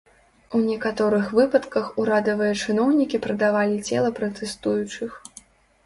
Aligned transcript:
У 0.59 0.61
некаторых 0.69 1.25
выпадках 1.41 1.85
урадавыя 2.03 2.53
чыноўнікі 2.65 3.23
прадавалі 3.29 3.77
цела 3.87 4.09
пратэстуючых. 4.23 5.11